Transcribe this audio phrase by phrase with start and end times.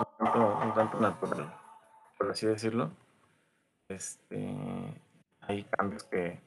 [0.00, 1.54] un tanto, natural,
[2.16, 2.90] por así decirlo.
[3.88, 4.54] Este,
[5.40, 6.40] hay cambios que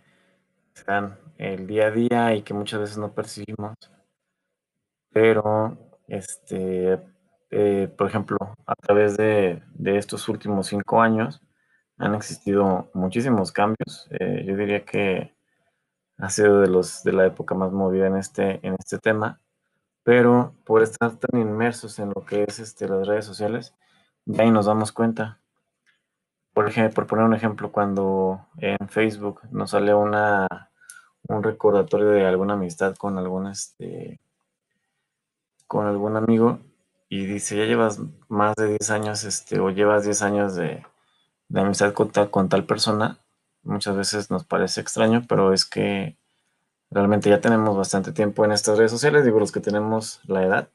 [0.74, 3.76] se dan el día a día y que muchas veces no percibimos,
[5.12, 7.00] pero este,
[7.52, 11.42] eh, por ejemplo, a través de, estos últimos cinco años
[11.98, 14.08] han existido muchísimos cambios.
[14.12, 15.36] Eh, yo diría que
[16.18, 19.42] ha sido de, los, de la época más movida en este, en este tema,
[20.04, 23.76] pero por estar tan inmersos en lo que es este, las redes sociales,
[24.26, 25.40] ya ahí nos damos cuenta.
[26.54, 30.48] Por ejemplo, por poner un ejemplo, cuando en Facebook nos sale una,
[31.28, 34.20] un recordatorio de alguna amistad con algún, este,
[35.68, 36.60] con algún amigo
[37.10, 40.86] y dice, ya llevas más de 10 años este, o llevas 10 años de,
[41.48, 43.20] de amistad con tal, con tal persona,
[43.64, 46.18] muchas veces nos parece extraño, pero es que
[46.91, 50.69] realmente ya tenemos bastante tiempo en estas redes sociales, digo los que tenemos la edad.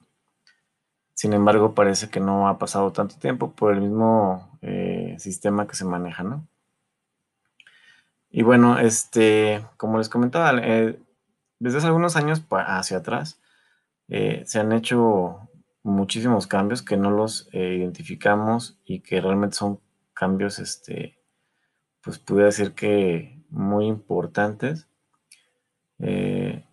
[1.15, 5.77] Sin embargo, parece que no ha pasado tanto tiempo por el mismo eh, sistema que
[5.77, 6.47] se maneja, ¿no?
[8.31, 10.99] Y bueno, este, como les comentaba, eh,
[11.59, 13.41] desde hace algunos años hacia atrás
[14.09, 15.49] eh, se han hecho
[15.83, 19.81] muchísimos cambios que no los identificamos y que realmente son
[20.13, 21.19] cambios, este,
[22.03, 24.87] pues pude decir que muy importantes.
[25.99, 26.65] Eh,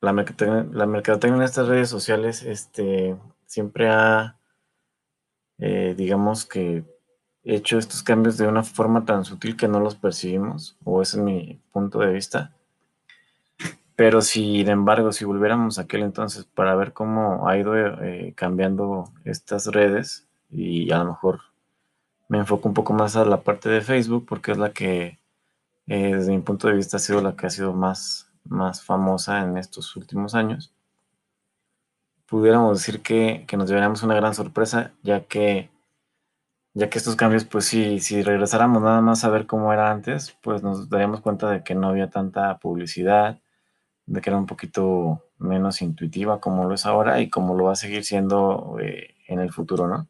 [0.00, 3.16] la, mercadotecnia, en estas redes sociales este,
[3.46, 4.38] siempre ha,
[5.58, 6.84] eh, digamos que,
[7.42, 11.22] hecho estos cambios de una forma tan sutil que no los percibimos, o ese es
[11.22, 12.54] mi punto de vista.
[13.96, 19.12] Pero sin embargo, si volviéramos a aquel entonces para ver cómo ha ido eh, cambiando
[19.24, 21.40] estas redes, y a lo mejor
[22.28, 25.18] me enfoco un poco más a la parte de Facebook porque es la que,
[25.86, 29.56] desde mi punto de vista, ha sido la que ha sido más, más famosa en
[29.56, 30.72] estos últimos años.
[32.26, 35.70] Pudiéramos decir que, nos llevaríamos una gran sorpresa, ya que,
[36.74, 40.36] ya que estos cambios, pues sí, si regresáramos nada más a ver cómo era antes,
[40.42, 43.40] pues nos daríamos cuenta de que no había tanta publicidad,
[44.06, 47.72] de que era un poquito menos intuitiva como lo es ahora y como lo va
[47.72, 50.08] a seguir siendo eh, en el futuro, ¿no?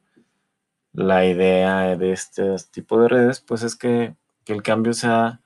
[0.93, 4.17] la idea de este tipo de redes, pues es que,
[4.47, 5.41] el cambio sea,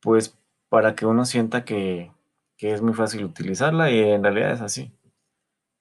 [0.00, 0.38] pues,
[0.74, 2.10] para que uno sienta que,
[2.58, 4.92] es muy fácil utilizarla y en realidad es así.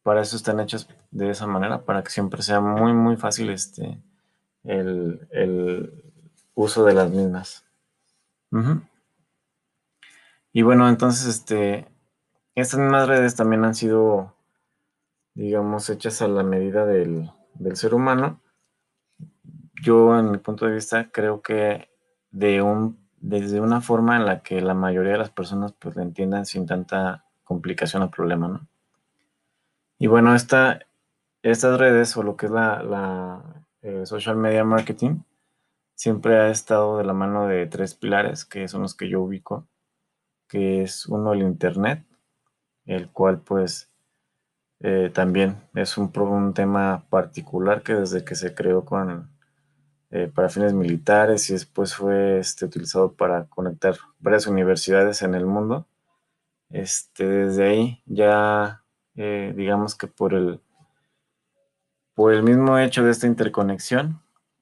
[0.03, 3.99] Para eso están hechas de esa manera, para que siempre sea muy, muy fácil este,
[4.63, 5.91] el,
[6.53, 7.65] uso de las mismas.
[10.51, 11.87] Y bueno, entonces, este,
[12.53, 14.35] estas mismas redes también han sido,
[15.33, 18.43] digamos, hechas a la medida del, del ser humano,
[19.81, 21.89] yo en mi punto de vista creo que
[22.29, 26.01] de un, desde una forma en la que la mayoría de las personas pues lo
[26.01, 28.67] entiendan sin tanta complicación o problema, ¿no?
[29.97, 30.81] Y bueno, esta,
[31.41, 35.21] estas redes o lo que es la, la eh, social media marketing
[35.95, 39.67] siempre ha estado de la mano de tres pilares que son los que yo ubico,
[40.49, 42.05] que es uno el internet,
[42.85, 43.89] el cual pues
[44.81, 49.32] eh, también es un, un, tema particular que desde que se creó con,
[50.13, 55.45] eh, para fines militares y después fue este, utilizado para conectar varias universidades en el
[55.45, 55.87] mundo.
[56.69, 58.83] Este, desde ahí ya
[59.15, 60.61] eh, digamos que por el,
[62.15, 64.21] por el mismo hecho de esta interconexión,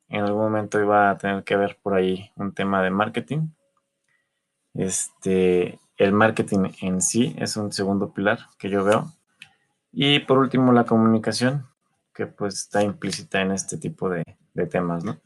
[0.09, 3.49] en algún momento iba a tener que haber por ahí un tema de marketing.
[4.73, 9.11] Este, el marketing en sí es un segundo pilar que yo veo
[9.91, 11.67] y por último, la comunicación,
[12.13, 14.23] que pues está implícita en este tipo de,
[14.69, 15.17] temas, ¿no?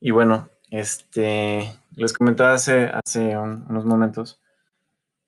[0.00, 4.40] Y bueno, este, les comentaba hace, hace unos momentos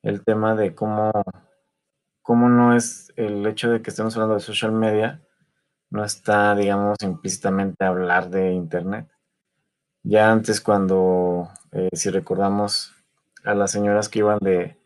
[0.02, 1.10] el tema de cómo,
[2.22, 5.22] cómo no es el hecho de que estemos hablando de social media,
[5.90, 9.08] no está, digamos, implícitamente hablar de Internet.
[10.02, 12.94] Ya antes cuando, eh, si recordamos
[13.44, 14.78] a las señoras que iban de,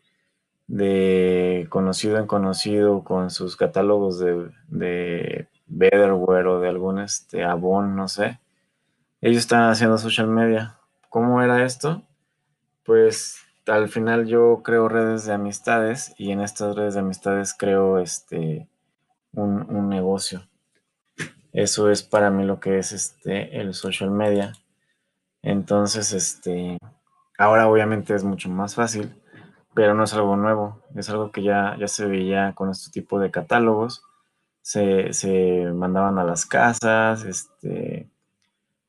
[0.67, 7.95] de conocido en conocido con sus catálogos de, de Betterware o de algún este, Avon,
[7.95, 8.39] no sé.
[9.23, 10.77] Ellos están haciendo social media.
[11.09, 12.03] ¿Cómo era esto?
[12.85, 17.97] Pues al final yo creo redes de amistades y en estas redes de amistades creo
[17.97, 18.67] este
[19.31, 20.47] un, un negocio.
[21.53, 24.53] Eso es para mí lo que es este el social media.
[25.41, 26.77] Entonces, este
[27.37, 29.15] ahora obviamente es mucho más fácil
[29.73, 33.19] pero no es algo nuevo, es algo que ya, ya se veía con este tipo
[33.19, 34.03] de catálogos,
[34.61, 38.09] se, mandaban a las casas, este,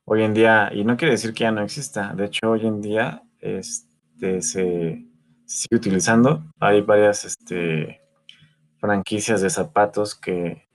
[0.04, 2.80] hoy en día, y no quiere decir que ya no exista, de hecho hoy en
[2.80, 5.06] día este, se,
[5.46, 8.00] sigue utilizando, hay varias este,
[8.78, 10.68] franquicias de zapatos que,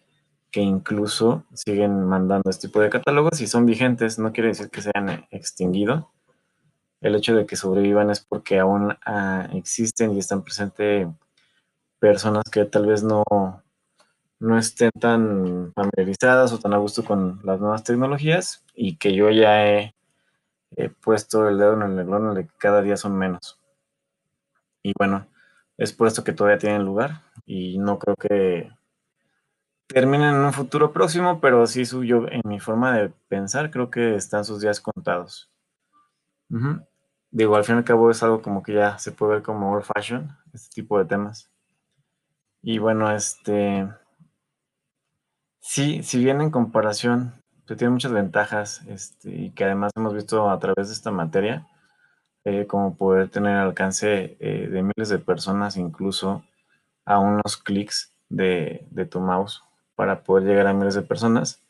[0.51, 4.81] que incluso siguen mandando este tipo de catálogos y son vigentes, no quiere decir que
[4.81, 6.11] se hayan extinguido.
[7.01, 11.07] El hecho de que sobrevivan es porque aún ah, existen y están presentes
[11.99, 13.23] personas que tal vez no,
[14.39, 19.30] no estén tan familiarizadas o tan a gusto con las nuevas tecnologías y que yo
[19.30, 19.94] ya he,
[21.01, 23.59] puesto el dedo en el de que cada día son menos.
[24.81, 25.27] Y bueno,
[25.77, 28.71] es por esto que todavía tienen lugar y no creo que
[29.88, 34.15] terminen en un futuro próximo, pero sí suyo en mi forma de pensar, creo que
[34.15, 35.51] están sus días contados.
[37.31, 39.71] Digo, al fin y al cabo es algo como que ya se puede ver como
[39.71, 41.51] old fashion, este tipo de temas.
[42.62, 43.88] Y bueno, este,
[45.59, 47.33] sí, si bien en comparación,
[47.67, 51.68] pues tiene muchas ventajas, este, y que además hemos visto a través de esta materia,
[52.45, 56.44] eh, como poder tener alcance eh, de miles de personas, incluso
[57.06, 59.63] a unos clics de, tu mouse
[59.95, 61.61] para poder llegar a miles de personas.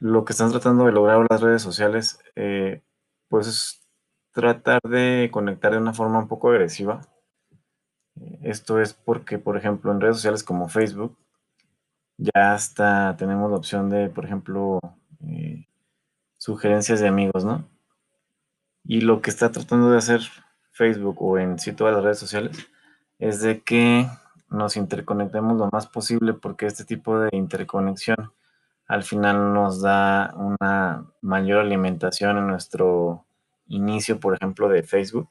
[0.00, 2.82] Lo que están tratando de lograr las redes sociales, eh,
[3.28, 3.82] pues es
[4.32, 7.02] tratar de conectar de una forma un poco agresiva.
[8.42, 11.16] Esto es porque, por ejemplo, en redes sociales como Facebook,
[12.18, 14.80] ya hasta tenemos la opción de, por ejemplo,
[16.36, 17.64] sugerencias de amigos, ¿no?
[18.84, 20.20] Y lo que está tratando de hacer
[20.72, 22.68] Facebook o en sí todas las redes sociales
[23.18, 24.08] es de que
[24.48, 28.32] nos interconectemos lo más posible porque este tipo de interconexión
[28.86, 33.26] al final nos da una mayor alimentación en nuestro
[33.66, 35.28] inicio, por ejemplo, de Facebook,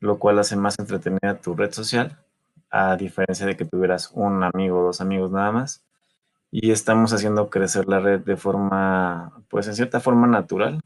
[0.00, 2.18] lo cual hace más entretenida tu red social,
[2.70, 5.85] a diferencia de que tuvieras un amigo o dos amigos nada más.
[6.58, 10.80] Y estamos haciendo crecer la red de forma, pues en cierta forma natural,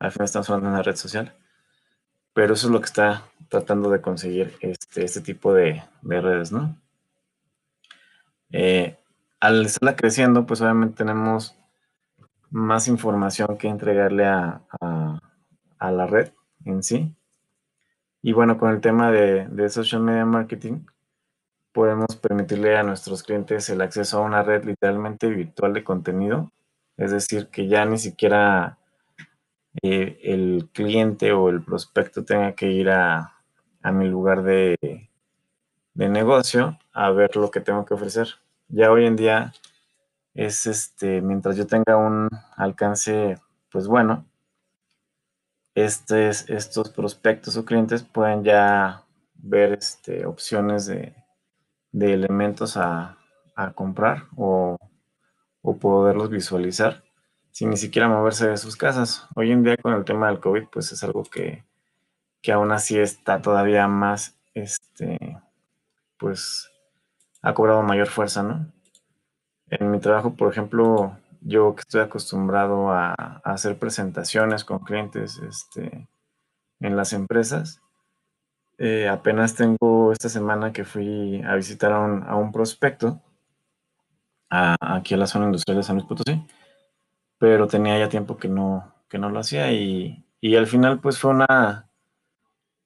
[0.00, 1.36] al final estamos hablando de una red social.
[2.32, 6.76] Pero eso es lo que está tratando de conseguir este, este tipo de, redes, ¿no?
[8.50, 8.96] Eh,
[9.38, 11.56] al estarla creciendo, pues obviamente tenemos
[12.50, 14.62] más información que entregarle a,
[15.78, 16.32] la red
[16.64, 17.14] en sí.
[18.20, 20.80] Y bueno, con el tema de, de, social media marketing,
[21.74, 26.52] podemos permitirle a nuestros clientes el acceso a una red literalmente virtual de contenido.
[26.96, 28.78] Es decir, que ya ni siquiera
[29.82, 33.32] eh, el cliente o el prospecto tenga que ir a,
[33.92, 34.76] mi lugar de,
[35.94, 38.28] negocio a ver lo que tengo que ofrecer.
[38.68, 39.52] Ya hoy en día
[40.32, 43.36] es este, mientras yo tenga un alcance,
[43.70, 44.24] pues bueno,
[45.74, 49.02] estos prospectos o clientes pueden ya
[49.34, 51.14] ver este, opciones de,
[52.00, 53.18] elementos a,
[53.74, 54.76] comprar o,
[55.62, 57.04] o poderlos visualizar
[57.54, 59.28] sin ni siquiera moverse de sus casas.
[59.36, 61.64] Hoy en día con el tema del COVID, pues es algo que,
[62.42, 65.38] que aún así está todavía más, este,
[66.18, 66.68] pues
[67.42, 68.72] ha cobrado mayor fuerza, ¿no?
[69.68, 76.08] En mi trabajo, por ejemplo, yo que estoy acostumbrado a, hacer presentaciones con clientes este,
[76.80, 77.80] en las empresas,
[78.78, 83.20] eh, apenas tengo esta semana que fui a visitar a un, a un prospecto
[84.48, 86.40] aquí a la zona industrial de San Luis Potosí
[87.44, 90.24] pero tenía ya tiempo que no, que no lo hacía y,
[90.56, 91.90] al final pues fue una,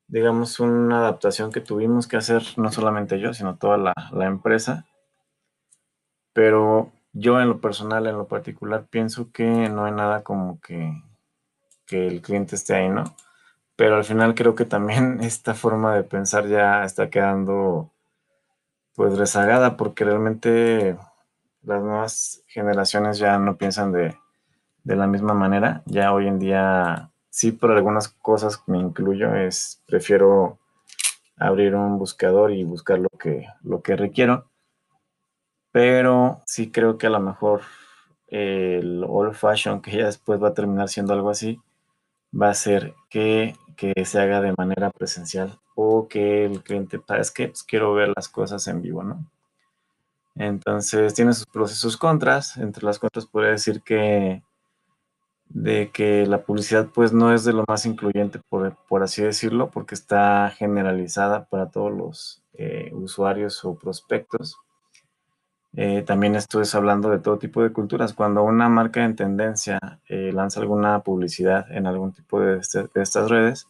[0.09, 3.95] digamos, una adaptación que tuvimos que hacer, no solamente yo, sino toda la,
[4.27, 4.85] empresa.
[6.33, 10.93] Pero yo en lo personal, en lo particular, pienso que no hay nada como que,
[11.87, 13.05] que el cliente esté ahí, ¿no?
[13.79, 17.93] Pero al final creo que también esta forma de pensar ya está quedando
[18.97, 20.97] pues rezagada porque realmente
[21.63, 24.17] las nuevas generaciones ya no piensan de,
[24.83, 25.83] de la misma manera.
[25.87, 30.59] Ya hoy en día, sí, por algunas cosas me incluyo, es prefiero
[31.37, 34.51] abrir un buscador y buscar lo que, lo que requiero.
[35.71, 37.61] Pero sí creo que a lo mejor
[38.27, 41.61] el old fashion, que ya después va a terminar siendo algo así,
[42.33, 43.55] va a ser que,
[44.05, 48.29] se haga de manera presencial o que el cliente, ¿sabes que Pues quiero ver las
[48.29, 49.25] cosas en vivo, ¿no?
[50.35, 52.57] Entonces tiene sus pros y sus contras.
[52.57, 54.43] Entre las contras podría decir que
[55.49, 59.95] de que la publicidad pues no es de lo más incluyente, por, así decirlo, porque
[59.95, 64.59] está generalizada para todos los eh, usuarios o prospectos.
[65.77, 68.15] Eh, también esto es hablando de todo tipo de culturas.
[68.15, 73.03] Cuando una marca en tendencia eh, lanza alguna publicidad en algún tipo de, este, de,
[73.03, 73.67] estas redes,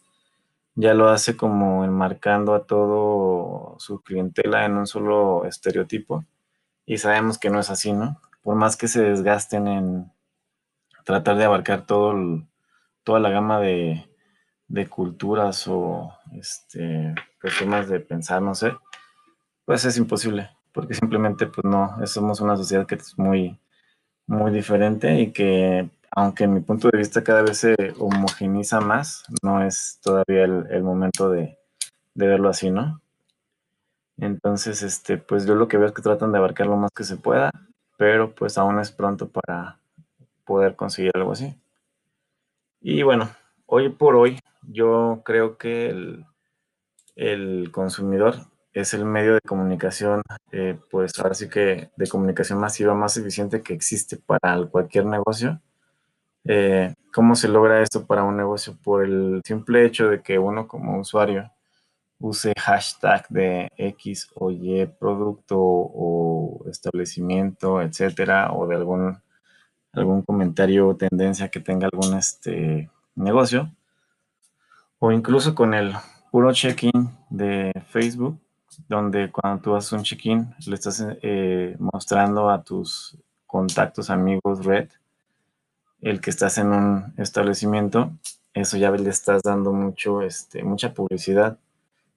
[0.75, 6.25] ya lo hace como enmarcando a todo su clientela en un solo estereotipo.
[6.85, 8.19] Y sabemos que no es así, ¿no?
[8.41, 10.11] Por más que se desgasten en,
[11.05, 12.13] tratar de abarcar todo
[13.03, 14.05] toda la gama de,
[14.89, 18.73] culturas o este, formas de pensar, no sé,
[19.65, 23.59] pues es imposible, porque simplemente pues no, somos una sociedad que es muy
[24.27, 29.25] muy diferente y que aunque en mi punto de vista cada vez se homogeniza más,
[29.43, 31.57] no es todavía el, momento de,
[32.15, 33.01] verlo así, ¿no?
[34.17, 37.03] Entonces, este, pues yo lo que veo es que tratan de abarcar lo más que
[37.03, 37.51] se pueda,
[37.97, 39.79] pero pues aún es pronto para
[40.45, 41.55] poder conseguir algo así.
[42.81, 43.29] Y bueno,
[43.65, 46.25] hoy por hoy yo creo que el,
[47.15, 48.35] el consumidor
[48.73, 50.21] es el medio de comunicación,
[50.51, 55.61] eh, pues ahora sí que de comunicación masiva más eficiente que existe para cualquier negocio.
[56.45, 58.77] Eh, ¿Cómo se logra esto para un negocio?
[58.83, 61.51] Por el simple hecho de que uno como usuario
[62.19, 69.17] use hashtag de X o Y producto o establecimiento, etcétera, o de algún,
[69.93, 73.71] algún comentario o tendencia que tenga algún este, negocio,
[74.99, 75.93] o incluso con el
[76.31, 78.39] puro check-in de Facebook,
[78.87, 84.89] donde cuando tú haces un check-in le estás eh, mostrando a tus contactos, amigos, red,
[86.01, 88.11] el que estás en un establecimiento,
[88.53, 91.57] eso ya le estás dando mucho, este, mucha publicidad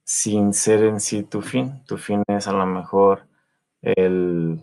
[0.05, 1.83] sin ser en sí tu fin.
[1.87, 3.27] Tu fin es a lo mejor
[3.83, 4.63] el,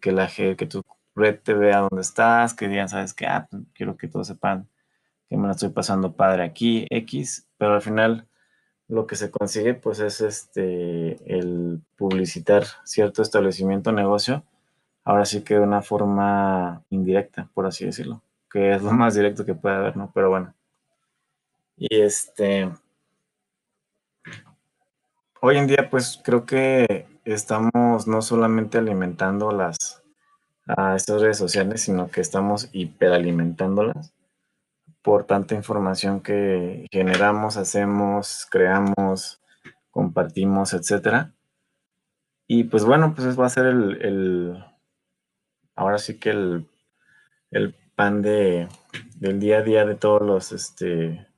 [0.00, 0.82] que la que tu
[1.14, 4.68] red te vea donde estás, que digan, sabes que, ah, pues, quiero que todos sepan
[5.28, 8.26] que me la estoy pasando padre aquí, X, pero al final
[8.88, 14.44] lo que se consigue pues es este el publicitar cierto establecimiento o negocio,
[15.04, 19.44] ahora sí que de una forma indirecta, por así decirlo, que es lo más directo
[19.44, 20.10] que puede haber, ¿no?
[20.14, 20.54] Pero bueno.
[21.76, 22.70] Y este
[25.40, 30.02] hoy en día pues creo que estamos no solamente alimentando las
[30.66, 34.15] a estas redes sociales, sino que estamos hiperalimentándolas
[35.06, 39.40] por tanta información que generamos, hacemos, creamos,
[39.92, 41.32] compartimos, etcétera.
[42.48, 44.64] Y pues bueno, pues va a ser el,
[45.76, 46.68] ahora sí que el,
[47.94, 48.68] pan de,
[49.20, 51.28] del día a día de todos los, este,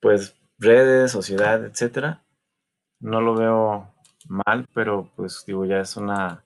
[0.00, 2.22] pues redes, sociedad, etcétera.
[3.00, 3.92] No lo veo
[4.28, 6.44] mal, pero pues digo, ya es una,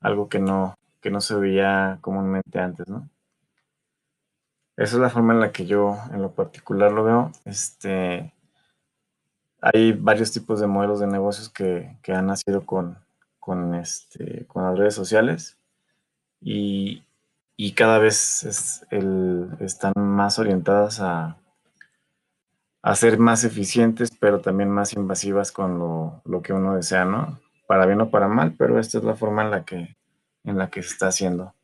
[0.00, 3.11] algo que no, que no se veía comúnmente antes, ¿no?
[4.76, 7.32] Esa es la forma en la que yo en lo particular lo veo.
[7.44, 8.32] Este,
[9.60, 12.98] hay varios tipos de modelos de negocios que, han nacido con,
[13.38, 15.56] con, este, con las redes sociales
[16.40, 17.04] y,
[17.76, 18.44] cada vez
[19.60, 21.36] están más orientadas a,
[22.82, 27.38] a, ser más eficientes, pero también más invasivas con lo, lo, que uno desea, ¿no?
[27.68, 29.96] Para bien o para mal, pero esta es la forma en la que,
[30.42, 31.54] en la que se está haciendo.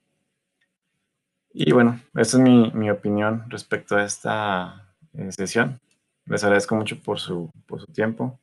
[1.61, 5.81] Y bueno, esa es mi, opinión respecto a esta eh, sesión.
[6.27, 8.39] Les agradezco mucho por su, por su tiempo.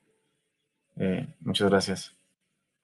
[0.98, 2.14] Eh, muchas gracias.